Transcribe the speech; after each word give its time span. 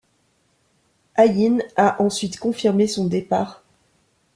Haein 1.15 1.59
a 1.75 2.01
ensuite 2.01 2.39
confirmé 2.39 2.87
son 2.87 3.05
départ. 3.05 3.63